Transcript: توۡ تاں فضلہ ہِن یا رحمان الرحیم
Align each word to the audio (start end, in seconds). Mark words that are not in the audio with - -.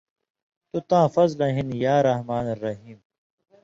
توۡ 0.69 0.83
تاں 0.89 1.05
فضلہ 1.13 1.47
ہِن 1.55 1.67
یا 1.83 1.95
رحمان 2.09 2.45
الرحیم 2.53 2.99